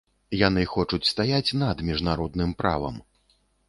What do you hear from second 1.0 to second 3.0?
стаяць над міжнародным правам.